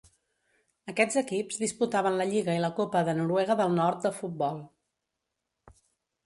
Aquests 0.93 1.17
equips 1.21 1.59
disputaven 1.63 2.17
la 2.21 2.27
Lliga 2.29 2.55
i 2.55 2.63
la 2.63 2.71
Copa 2.79 3.05
de 3.11 3.15
Noruega 3.21 3.57
del 3.61 3.77
Nord 3.81 4.03
de 4.07 4.13
futbol. 4.23 4.59